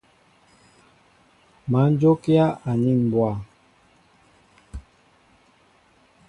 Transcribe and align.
Má 1.71 1.81
njókíá 1.91 2.45
anin 2.69 2.99
mbwa. 3.07 3.29